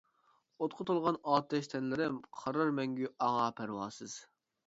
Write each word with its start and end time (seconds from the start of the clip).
ئوتقا 0.63 0.85
تولغان 0.89 1.19
ئاتەش 1.33 1.69
تەنلىرىم، 1.73 2.17
قارار 2.39 2.73
مەڭگۈ 2.79 3.13
ئاڭا 3.27 3.45
پەرۋاسىز. 3.61 4.17